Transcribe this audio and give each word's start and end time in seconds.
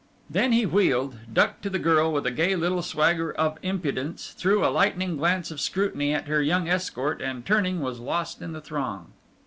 ]Then 0.37 0.51
he 0.51 0.65
wheeled, 0.65 1.15
ducked 1.31 1.61
to 1.61 1.69
the 1.69 1.77
girl 1.77 2.11
with 2.11 2.25
a 2.25 2.31
gay 2.31 2.55
little 2.55 2.81
swagger 2.81 3.31
of 3.33 3.59
impudence, 3.61 4.31
threw 4.35 4.65
a 4.65 4.73
lightning 4.73 5.15
glance 5.15 5.51
of 5.51 5.61
scrutiny 5.61 6.11
at 6.11 6.27
her 6.27 6.41
young 6.41 6.67
escort, 6.67 7.21
and 7.21 7.45
turning, 7.45 7.81
was 7.81 7.99
lost 7.99 8.41
in 8.41 8.51
the 8.51 8.61
throng. 8.61 9.13